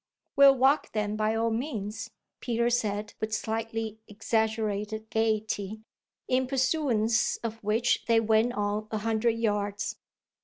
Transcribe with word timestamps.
"We'll 0.35 0.55
walk 0.55 0.93
then 0.93 1.15
by 1.15 1.35
all 1.35 1.51
means!" 1.51 2.09
Peter 2.39 2.71
said 2.71 3.13
with 3.21 3.35
slightly 3.35 3.99
exaggerated 4.07 5.11
gaiety; 5.11 5.81
in 6.27 6.47
pursuance 6.47 7.37
of 7.43 7.63
which 7.63 8.05
they 8.07 8.19
went 8.19 8.53
on 8.53 8.87
a 8.89 8.97
hundred 8.97 9.37
yards. 9.37 9.97